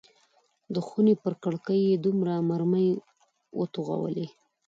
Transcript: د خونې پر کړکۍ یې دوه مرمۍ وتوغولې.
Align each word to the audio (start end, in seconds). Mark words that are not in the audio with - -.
د 0.73 0.75
خونې 0.85 1.13
پر 1.23 1.33
کړکۍ 1.43 1.79
یې 1.89 1.95
دوه 2.03 2.33
مرمۍ 2.49 2.87
وتوغولې. 3.59 4.27